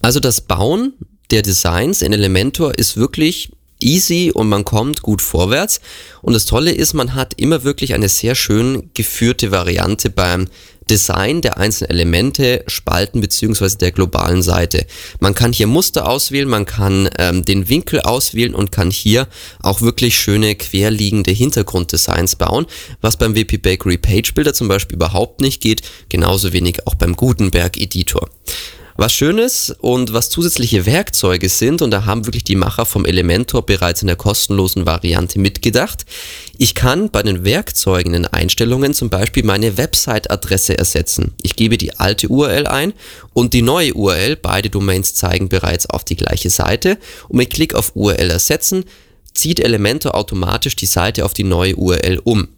Also 0.03 0.21
das 0.21 0.41
Bauen 0.41 0.95
der 1.31 1.43
Designs 1.43 2.03
in 2.03 2.13
Elementor 2.13 2.79
ist 2.79 2.97
wirklich 2.97 3.51
easy 3.81 4.31
und 4.33 4.49
man 4.49 4.65
kommt 4.65 5.03
gut 5.03 5.23
vorwärts. 5.23 5.81
Und 6.21 6.35
das 6.35 6.45
Tolle 6.45 6.73
ist, 6.73 6.93
man 6.93 7.15
hat 7.15 7.35
immer 7.37 7.65
wirklich 7.65 7.95
eine 7.95 8.09
sehr 8.09 8.35
schön 8.35 8.91
geführte 8.95 9.51
Variante 9.51 10.11
beim 10.11 10.49
Design 10.91 11.41
der 11.41 11.59
einzelnen 11.59 11.91
Elemente, 11.91 12.65
Spalten 12.67 13.21
beziehungsweise 13.21 13.79
der 13.79 13.93
globalen 13.93 14.43
Seite. 14.43 14.85
Man 15.21 15.35
kann 15.35 15.53
hier 15.53 15.69
Muster 15.69 16.09
auswählen, 16.09 16.49
man 16.49 16.67
kann 16.67 17.09
ähm, 17.19 17.45
den 17.45 17.69
Winkel 17.69 18.01
auswählen 18.01 18.55
und 18.55 18.73
kann 18.73 18.91
hier 18.91 19.29
auch 19.63 19.81
wirklich 19.81 20.19
schöne 20.19 20.57
querliegende 20.57 21.31
Hintergrunddesigns 21.31 22.37
bauen, 22.37 22.67
was 23.01 23.17
beim 23.17 23.37
WP 23.37 23.63
Bakery 23.63 23.99
Page 23.99 24.35
Builder 24.35 24.55
zum 24.55 24.69
Beispiel 24.69 24.97
überhaupt 24.97 25.41
nicht 25.41 25.63
geht, 25.63 25.83
genauso 26.09 26.53
wenig 26.53 26.87
auch 26.87 26.97
beim 26.97 27.15
Gutenberg 27.15 27.77
Editor. 27.81 28.29
Was 28.97 29.15
schön 29.15 29.39
ist 29.39 29.75
und 29.81 30.13
was 30.13 30.29
zusätzliche 30.29 30.85
Werkzeuge 30.85 31.49
sind, 31.49 31.81
und 31.81 31.91
da 31.91 32.05
haben 32.05 32.27
wirklich 32.27 32.45
die 32.45 32.57
Macher 32.57 32.85
vom 32.85 33.07
Elementor 33.07 33.65
bereits 33.65 34.03
in 34.03 34.07
der 34.07 34.17
kostenlosen 34.17 34.85
Variante 34.85 35.39
mitgedacht. 35.39 36.05
Ich 36.59 36.75
kann 36.75 37.11
bei 37.11 37.23
den 37.23 37.45
Werkzeugen 37.45 38.13
in 38.13 38.27
Einstellungen 38.27 38.93
zum 38.93 39.09
Beispiel 39.09 39.45
meine 39.45 39.79
Website-Adresse 39.79 40.77
ersetzen. 40.77 41.33
Ich 41.43 41.57
gebe 41.57 41.79
die 41.79 41.99
alte 41.99 42.29
URL 42.29 42.67
ein 42.67 42.93
und 43.33 43.55
die 43.55 43.63
neue 43.63 43.95
URL, 43.95 44.37
beide 44.37 44.69
Domains 44.69 45.15
zeigen 45.15 45.49
bereits 45.49 45.89
auf 45.89 46.05
die 46.05 46.17
gleiche 46.17 46.51
Seite 46.51 46.99
und 47.29 47.39
mit 47.39 47.51
Klick 47.51 47.75
auf 47.75 47.97
URL 47.97 48.31
ersetzen, 48.31 48.85
zieht 49.33 49.61
Elementor 49.61 50.15
automatisch 50.15 50.77
die 50.77 50.87
Seite 50.87 51.25
auf 51.25 51.33
die 51.33 51.45
neue 51.45 51.77
URL 51.77 52.21
um. 52.25 52.49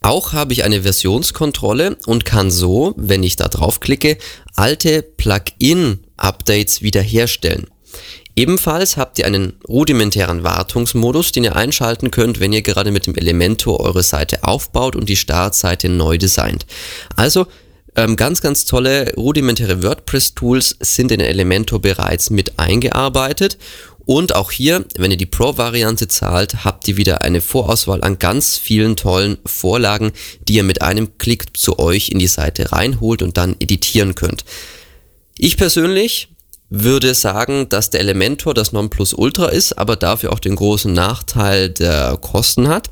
Auch 0.00 0.32
habe 0.32 0.52
ich 0.52 0.64
eine 0.64 0.82
Versionskontrolle 0.82 1.96
und 2.06 2.24
kann 2.24 2.50
so, 2.50 2.94
wenn 2.96 3.22
ich 3.22 3.36
da 3.36 3.48
draufklicke, 3.48 4.18
alte 4.54 5.02
Plugin-Updates 5.02 6.82
wiederherstellen. 6.82 7.66
Ebenfalls 8.36 8.96
habt 8.96 9.18
ihr 9.18 9.26
einen 9.26 9.54
rudimentären 9.68 10.44
Wartungsmodus, 10.44 11.32
den 11.32 11.42
ihr 11.42 11.56
einschalten 11.56 12.12
könnt, 12.12 12.38
wenn 12.38 12.52
ihr 12.52 12.62
gerade 12.62 12.92
mit 12.92 13.06
dem 13.06 13.16
Elementor 13.16 13.80
eure 13.80 14.04
Seite 14.04 14.44
aufbaut 14.44 14.94
und 14.94 15.08
die 15.08 15.16
Startseite 15.16 15.88
neu 15.88 16.18
designt. 16.18 16.64
Also 17.16 17.48
ähm, 17.98 18.14
ganz, 18.16 18.40
ganz 18.40 18.64
tolle 18.64 19.12
rudimentäre 19.16 19.82
WordPress-Tools 19.82 20.76
sind 20.80 21.10
in 21.10 21.20
Elementor 21.20 21.80
bereits 21.80 22.30
mit 22.30 22.58
eingearbeitet 22.58 23.58
und 24.04 24.34
auch 24.34 24.52
hier, 24.52 24.86
wenn 24.96 25.10
ihr 25.10 25.16
die 25.16 25.26
Pro-Variante 25.26 26.08
zahlt, 26.08 26.64
habt 26.64 26.86
ihr 26.86 26.96
wieder 26.96 27.22
eine 27.22 27.40
Vorauswahl 27.40 28.02
an 28.02 28.18
ganz 28.18 28.56
vielen 28.56 28.96
tollen 28.96 29.36
Vorlagen, 29.44 30.12
die 30.46 30.54
ihr 30.54 30.62
mit 30.62 30.80
einem 30.80 31.18
Klick 31.18 31.56
zu 31.56 31.78
euch 31.78 32.08
in 32.08 32.18
die 32.18 32.28
Seite 32.28 32.72
reinholt 32.72 33.20
und 33.20 33.36
dann 33.36 33.56
editieren 33.58 34.14
könnt. 34.14 34.44
Ich 35.36 35.56
persönlich 35.56 36.28
würde 36.70 37.14
sagen, 37.14 37.68
dass 37.68 37.90
der 37.90 38.00
Elementor 38.00 38.52
das 38.52 38.72
Nonplusultra 38.72 39.46
ist, 39.46 39.78
aber 39.78 39.96
dafür 39.96 40.32
auch 40.32 40.38
den 40.38 40.56
großen 40.56 40.92
Nachteil 40.92 41.70
der 41.70 42.18
Kosten 42.20 42.68
hat. 42.68 42.90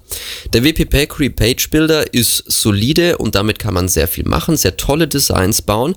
Der 0.53 0.65
WP 0.65 0.87
Bakery 0.87 1.31
Page 1.31 1.71
Builder 1.71 2.15
ist 2.15 2.45
solide 2.47 3.19
und 3.19 3.35
damit 3.35 3.59
kann 3.59 3.75
man 3.75 3.89
sehr 3.89 4.09
viel 4.09 4.27
machen, 4.27 4.57
sehr 4.57 4.77
tolle 4.77 5.09
Designs 5.09 5.63
bauen. 5.63 5.95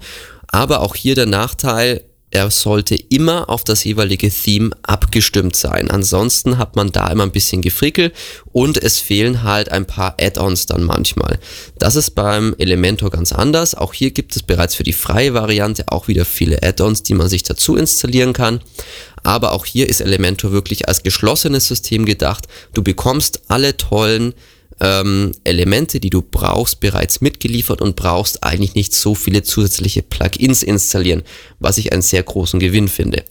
Aber 0.48 0.82
auch 0.82 0.96
hier 0.96 1.16
der 1.16 1.28
Nachteil, 1.28 2.04
er 2.32 2.52
sollte 2.52 2.96
immer 2.96 3.50
auf 3.50 3.64
das 3.64 3.84
jeweilige 3.84 4.30
Theme 4.30 4.70
abgestimmt 4.84 5.56
sein. 5.56 5.90
Ansonsten 5.90 6.58
hat 6.60 6.76
man 6.76 6.92
da 6.92 7.08
immer 7.08 7.24
ein 7.24 7.32
bisschen 7.32 7.62
Gefrickel 7.62 8.12
und 8.52 8.82
es 8.82 9.00
fehlen 9.00 9.44
halt 9.44 9.72
ein 9.72 9.86
paar 9.86 10.16
Add-ons 10.22 10.68
dann 10.68 10.84
manchmal. 10.84 11.40
Das 11.80 11.96
ist 11.96 12.12
beim 12.12 12.56
Elementor 12.60 13.10
ganz 13.10 13.34
anders. 13.34 13.74
Auch 13.74 13.94
hier 13.94 14.12
gibt 14.12 14.36
es 14.36 14.44
bereits 14.44 14.76
für 14.76 14.84
die 14.84 14.94
freie 14.94 15.34
Variante 15.34 15.86
auch 15.88 16.08
wieder 16.08 16.26
viele 16.26 16.62
Add-ons, 16.62 17.02
die 17.02 17.16
man 17.16 17.30
sich 17.30 17.44
dazu 17.44 17.76
installieren 17.76 18.34
kann. 18.34 18.62
Aber 19.24 19.52
auch 19.52 19.66
hier 19.66 19.90
ist 19.90 20.00
Elementor 20.00 20.52
wirklich 20.52 20.88
als 20.88 21.04
geschlossenes 21.04 21.68
System 21.68 22.06
gedacht. 22.06 22.48
Du 22.74 22.84
bekommst 22.84 23.42
alle 23.48 23.76
tollen 23.76 24.34
ähm, 24.80 25.34
Elemente, 25.44 26.00
die 26.00 26.10
du 26.10 26.22
brauchst, 26.22 26.80
bereits 26.80 27.22
mitgeliefert 27.22 27.82
und 27.82 27.96
brauchst 27.96 28.44
eigentlich 28.44 28.76
nicht 28.76 28.94
so 28.94 29.16
viele 29.16 29.44
zusätzliche 29.44 30.02
Plugins 30.02 30.64
installieren, 30.64 31.24
was 31.60 31.78
ich 31.78 31.92
einen 31.92 32.02
sehr 32.02 32.24
großen 32.24 32.60
Gewinn 32.60 32.88
finde. 32.88 33.24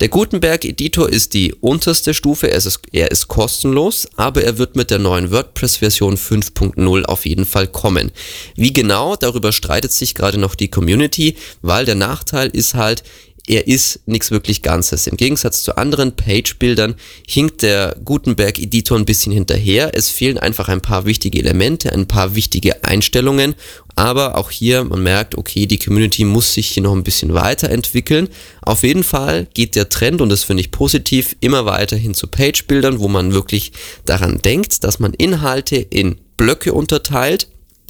Der 0.00 0.08
Gutenberg 0.08 0.64
Editor 0.64 1.08
ist 1.08 1.32
die 1.32 1.54
unterste 1.54 2.12
Stufe, 2.12 2.50
er 2.50 2.56
ist, 2.56 2.80
er 2.90 3.12
ist 3.12 3.28
kostenlos, 3.28 4.08
aber 4.16 4.42
er 4.42 4.58
wird 4.58 4.74
mit 4.74 4.90
der 4.90 4.98
neuen 4.98 5.30
WordPress-Version 5.30 6.16
5.0 6.16 7.04
auf 7.04 7.24
jeden 7.24 7.46
Fall 7.46 7.68
kommen. 7.68 8.10
Wie 8.56 8.72
genau, 8.72 9.14
darüber 9.14 9.52
streitet 9.52 9.92
sich 9.92 10.14
gerade 10.14 10.38
noch 10.38 10.56
die 10.56 10.68
Community, 10.68 11.36
weil 11.60 11.84
der 11.84 11.94
Nachteil 11.94 12.48
ist 12.48 12.74
halt, 12.74 13.04
er 13.48 13.66
ist 13.66 14.00
nichts 14.06 14.30
wirklich 14.30 14.62
Ganzes. 14.62 15.08
Im 15.08 15.16
Gegensatz 15.16 15.62
zu 15.62 15.76
anderen 15.76 16.14
Page-Bildern 16.14 16.94
hinkt 17.26 17.62
der 17.62 17.96
Gutenberg-Editor 18.04 18.96
ein 18.96 19.04
bisschen 19.04 19.32
hinterher. 19.32 19.90
Es 19.94 20.10
fehlen 20.10 20.38
einfach 20.38 20.68
ein 20.68 20.80
paar 20.80 21.06
wichtige 21.06 21.40
Elemente, 21.40 21.92
ein 21.92 22.06
paar 22.06 22.36
wichtige 22.36 22.84
Einstellungen, 22.84 23.56
Aber 23.94 24.38
auch 24.38 24.50
hier, 24.50 24.84
man 24.84 25.02
merkt, 25.02 25.36
okay, 25.36 25.66
die 25.66 25.78
Community 25.78 26.24
muss 26.24 26.54
sich 26.54 26.68
hier 26.68 26.82
noch 26.82 26.94
ein 26.94 27.04
bisschen 27.04 27.34
weiterentwickeln. 27.34 28.28
Auf 28.62 28.82
jeden 28.82 29.04
Fall 29.04 29.46
geht 29.54 29.76
der 29.76 29.88
Trend, 29.88 30.20
und 30.20 30.30
das 30.30 30.44
finde 30.44 30.62
ich 30.62 30.70
positiv, 30.70 31.36
immer 31.40 31.66
weiter 31.66 31.96
hin 31.96 32.14
zu 32.14 32.26
Page-Bildern, 32.26 33.00
wo 33.00 33.08
man 33.08 33.32
wirklich 33.32 33.72
daran 34.04 34.38
denkt, 34.38 34.84
dass 34.84 34.98
man 34.98 35.12
Inhalte 35.14 35.76
in 35.76 36.16
Blöcke 36.36 36.72
unterteilt 36.72 37.48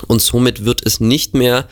und 0.08 0.20
somit 0.20 0.64
wird 0.64 0.84
es 0.84 0.98
nicht 0.98 1.34
mehr 1.34 1.68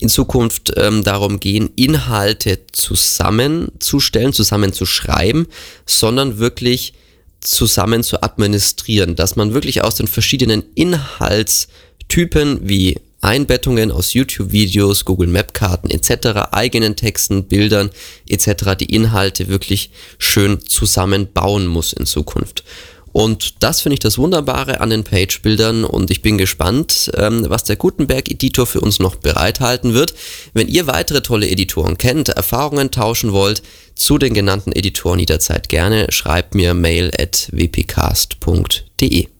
in 0.00 0.08
Zukunft 0.08 0.72
ähm, 0.76 1.04
darum 1.04 1.40
gehen, 1.40 1.70
Inhalte 1.76 2.60
zusammenzustellen, 2.72 4.32
zusammenzuschreiben, 4.32 5.46
sondern 5.86 6.38
wirklich 6.38 6.94
zusammen 7.40 8.02
zu 8.02 8.22
administrieren, 8.22 9.16
dass 9.16 9.36
man 9.36 9.54
wirklich 9.54 9.82
aus 9.82 9.94
den 9.94 10.06
verschiedenen 10.06 10.62
Inhaltstypen 10.74 12.68
wie 12.68 12.98
Einbettungen 13.22 13.90
aus 13.90 14.14
YouTube-Videos, 14.14 15.04
Google 15.04 15.28
Map-Karten 15.28 15.90
etc., 15.90 16.52
eigenen 16.52 16.96
Texten, 16.96 17.44
Bildern 17.44 17.90
etc. 18.26 18.76
die 18.78 18.94
Inhalte 18.94 19.48
wirklich 19.48 19.90
schön 20.18 20.60
zusammenbauen 20.66 21.66
muss 21.66 21.92
in 21.92 22.06
Zukunft. 22.06 22.64
Und 23.12 23.62
das 23.62 23.80
finde 23.80 23.94
ich 23.94 24.00
das 24.00 24.18
Wunderbare 24.18 24.80
an 24.80 24.90
den 24.90 25.04
Page-Bildern 25.04 25.84
und 25.84 26.10
ich 26.10 26.22
bin 26.22 26.38
gespannt, 26.38 27.10
ähm, 27.16 27.44
was 27.48 27.64
der 27.64 27.76
Gutenberg-Editor 27.76 28.66
für 28.66 28.80
uns 28.80 29.00
noch 29.00 29.16
bereithalten 29.16 29.94
wird. 29.94 30.14
Wenn 30.52 30.68
ihr 30.68 30.86
weitere 30.86 31.22
tolle 31.22 31.48
Editoren 31.48 31.98
kennt, 31.98 32.28
Erfahrungen 32.28 32.90
tauschen 32.90 33.32
wollt 33.32 33.62
zu 33.94 34.18
den 34.18 34.34
genannten 34.34 34.72
Editoren 34.72 35.18
jederzeit 35.18 35.68
gerne, 35.68 36.06
schreibt 36.10 36.54
mir 36.54 36.74
mail 36.74 37.10
at 37.18 37.48
wpcast.de. 37.52 39.39